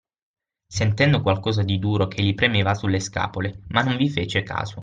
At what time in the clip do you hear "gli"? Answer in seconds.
2.23-2.33